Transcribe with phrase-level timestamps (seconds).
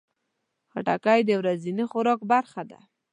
[0.71, 2.79] خټکی د ورځني خوراک برخه ده.